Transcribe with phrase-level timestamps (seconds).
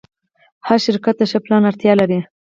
[0.67, 2.19] هر شرکت د ښه پلان اړتیا لري.